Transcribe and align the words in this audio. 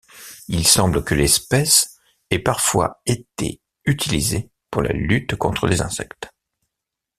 Il 0.47 0.65
semble 0.67 1.03
que 1.03 1.13
l'espèce 1.13 1.99
est 2.31 2.39
parfois 2.39 2.99
été 3.05 3.61
utilisée 3.85 4.49
pour 4.71 4.81
la 4.81 4.93
lutte 4.93 5.35
contre 5.35 5.67
les 5.67 5.83
insectes. 5.83 6.33